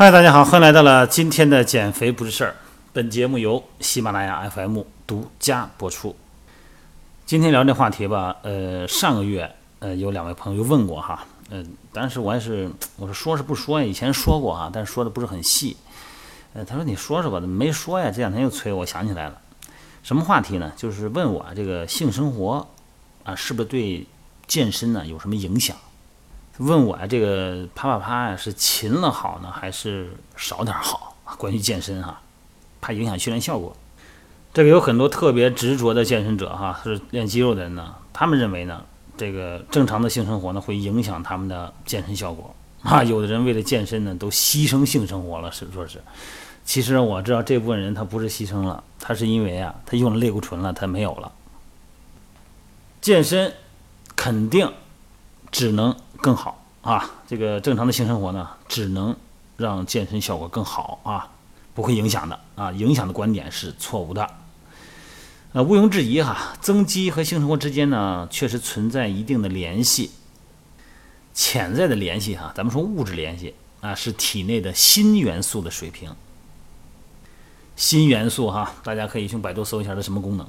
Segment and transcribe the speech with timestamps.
[0.00, 2.54] 嗨，大家好，欢迎来到了今天的减肥不是事儿。
[2.92, 6.14] 本节目由喜马拉雅 FM 独家播出。
[7.26, 13.84] 今天聊这话题吧，呃，上个月呃有两位朋友问过哈，呃，当时我也是我说说是不说呀？
[13.84, 15.76] 以前说过哈，但是说的不是很细。
[16.54, 18.08] 呃，他说你说说吧，怎么没说呀？
[18.08, 19.40] 这两天又催，我想起来了，
[20.04, 20.72] 什么话题呢？
[20.76, 22.64] 就是问我这个性生活
[23.24, 24.06] 啊，是不是对
[24.46, 25.76] 健身呢有什么影响？
[26.58, 31.16] 问我啊，这个啪啪啪呀，是勤了好呢，还是少点好？
[31.38, 32.20] 关于健身哈，
[32.80, 33.76] 怕影响训练效果。
[34.52, 38.82] 这个有很多特别执着的健身者哈，是练肌肉的人呢，他们认为呢，
[39.16, 43.04] 这个正常的性生活呢，会影响他们的健身效果 啊。
[43.04, 46.02] 有的人为了健身呢，都牺牲性生活了，是说是。
[46.64, 51.30] 其实我知道这部分人他不是牺牲了，他是因为啊，他用了类固醇了，他没有了。
[53.00, 53.54] 健身
[54.16, 54.72] 肯定
[55.52, 55.94] 只能。
[56.20, 57.10] 更好啊！
[57.26, 59.16] 这个正常的性生活呢，只能
[59.56, 61.30] 让健身效果更好啊，
[61.74, 62.72] 不会影响的啊。
[62.72, 64.28] 影响的观点是错误的。
[65.52, 70.10] 呃，毋庸置疑哈，增肌和性生活之间呢，确实存在一定的联系，
[71.32, 72.52] 潜在的联系哈。
[72.54, 76.14] 咱们说物质联系啊，是体内的锌元素的水平。
[77.76, 80.46] 锌元素哈，大家可以去百度搜一下它什么功能。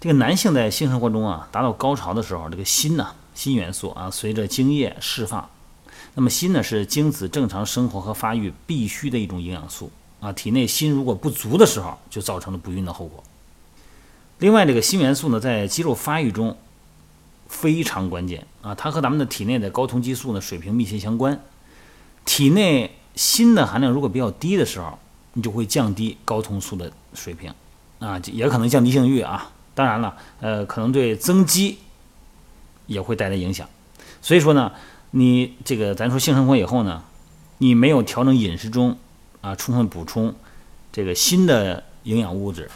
[0.00, 3.14] 这个男性在性生活中啊，达到高潮的时候，这个锌呢。
[3.36, 5.48] 锌元素啊，随着精液释放，
[6.14, 10.32] 那么锌呢是精子正常生活和发育必须的一种营养素啊。
[10.32, 13.22] 体内锌如果不足的时候，就造成了不孕的后果。
[14.38, 16.56] 另外，这个锌元素呢，在肌肉发育中
[17.46, 21.38] 非常关键啊，它和咱们的体内的睾酮激素呢水平密切相关。
[22.24, 24.98] 体内锌的含量如果比较低的时候，
[25.34, 27.52] 你就会降低睾酮素的水平
[27.98, 29.52] 啊，也可能降低性欲啊。
[29.74, 31.78] 当然了，呃，可能对增肌。
[32.86, 33.68] 也会带来影响，
[34.22, 34.72] 所以说呢，
[35.10, 37.02] 你这个咱说性生活以后呢，
[37.58, 38.96] 你没有调整饮食中
[39.40, 40.34] 啊，充分补充
[40.92, 42.70] 这个新的营养物质，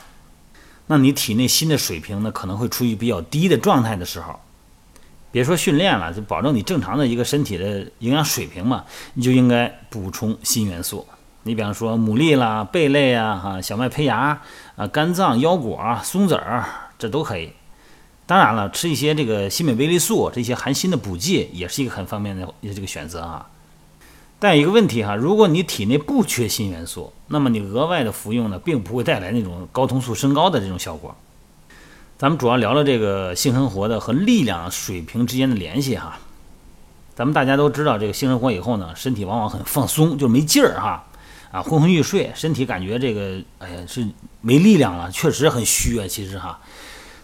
[0.86, 4.40] 那你体内新的水平呢可能会处于比较低的状态的时候，
[5.30, 8.84] 别说训练了，就保证你正常的一个身体的营养水平嘛，
[9.14, 11.06] 你就应该补充锌元素。
[11.44, 14.42] 你比方说牡蛎啦、贝类啊、哈小麦胚芽
[14.76, 16.64] 啊、肝脏、腰果、松子儿，
[16.98, 17.50] 这都可以。
[18.30, 23.50] 当然了，吃一些这个新美维利素这些含锌的补剂也是一个很方便的这个选择啊。
[24.38, 31.16] 但有一个问题哈，如果你体内不缺锌元素，那么你额外的服用呢，并不会带来那种睾酮素升高的这种效果。
[32.18, 36.16] 咱们主要聊聊这个性生活的和力量水平之间的联系哈。
[37.16, 41.04] 咱们大家都知道，这个性生活以后呢，身体往往很放松，就没劲儿哈，
[41.50, 44.06] 啊昏昏欲睡，身体感觉这个哎呀是
[44.40, 46.60] 没力量了，确实很虚啊，其实哈。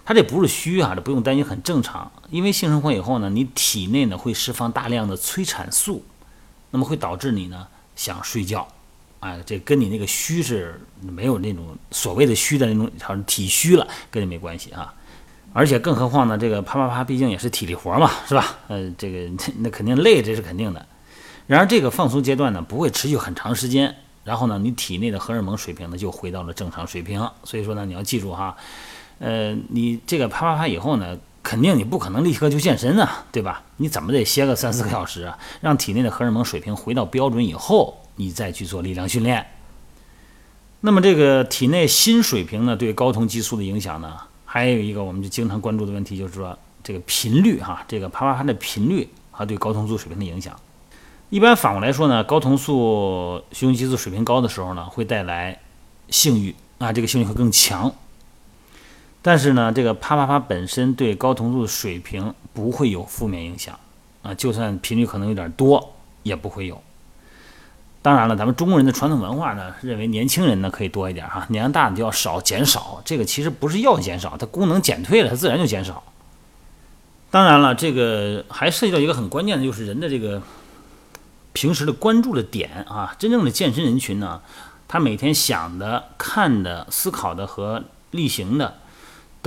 [0.07, 2.11] 它这不是虚啊，这不用担心，很正常。
[2.31, 6.05] 因为性生活以后呢，你体内呢会释放大量的催产素，
[6.71, 8.69] 那么会导致你呢想睡觉，
[9.19, 14.95] 哎，这跟你那个虚是没有那种所谓的虚的那种，好像体虚了，跟你没关系啊。
[15.53, 18.59] 而且更何况呢，这个啪啪啪毕竟也是体力活嘛，是吧？
[18.69, 19.29] 呃，这个
[19.59, 20.87] 那肯定累，这是肯定的。
[21.49, 27.29] 然而这个放松阶段呢不会持续很长时间，然后呢你体内的荷尔蒙水平呢就回到了正常水平。
[27.43, 28.57] 所以说呢你要记住哈。
[29.19, 33.63] 呃，你这个啪啪啪以后呢，肯定你不可能立刻就健身啊，对吧？
[33.79, 39.47] 你怎么得歇个三四个小时啊，让体内的荷尔蒙水平回到标准以后，你再去做力量训练。
[40.81, 50.55] 那么这个体内锌水平呢，对睾酮激素的影响呢，还有一个我们就经常关注的问题，就是说这个频率哈，这个啪啪啪的频率和对睾酮素水平的影响。
[51.31, 55.59] 一般反过来说呢，睾酮素、雄激素水平高的时候呢，会带来
[56.09, 57.93] 性欲啊，这个性欲会更强。
[59.27, 63.77] 但是呢，这个啪啪啪本身对睾酮素的水平不会有负面影响
[64.23, 66.81] 啊，就算频率可能有点多，也不会有。
[68.03, 73.03] 当然了，咱们中国人的传统文化呢，认为年轻人呢可以多一点哈，年龄大的就要少减少。
[73.05, 76.05] 这个其实不是要减少，它功能减退了，它自然就减少。
[77.33, 80.41] 当然了，这个还涉及到一个很关键的，就是人的这个
[81.53, 83.17] 平时的关注的点啊。
[83.19, 84.41] 真正的健身人群呢，
[84.87, 88.75] 他每天想的、看的、思考的和例行的。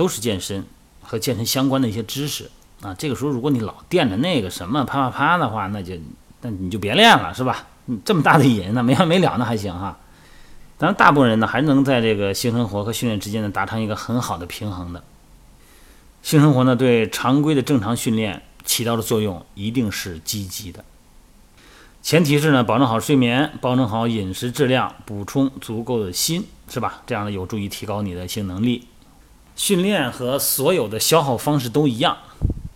[0.00, 0.64] 都是健身
[1.02, 2.50] 和健身相关的一些知识
[2.80, 2.94] 啊。
[2.94, 5.94] 这个时候，如果你老惦着那个什么啪啪啪的话，那就
[6.40, 7.66] 那你就别练了，是吧？
[8.02, 9.98] 这么大的瘾，那没完没了那还行哈。
[10.78, 15.04] 当然，大部分人呢还能在这个性生活和训练之间呢达成一个很好的平衡的。
[16.22, 20.82] 性生活呢对常规的正常训练起到的作用一定是积极的，
[22.00, 27.02] 前提是呢保证好睡眠，保证好饮食质量，补充足够的锌，是吧？
[27.06, 28.86] 这样呢有助于提高你的性能力。
[29.60, 32.16] 训练和所有的消耗方式都一样，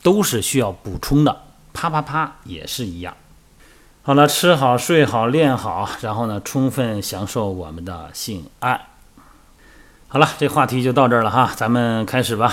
[0.02, 1.40] 都是需要补充的。
[1.72, 3.16] 啪啪啪也是一样。
[4.02, 8.88] 好了，吃好、睡好、练好，然后呢，充分享受我们的性爱。
[10.08, 12.52] 好了，这话题就到这儿了哈，咱们开始吧。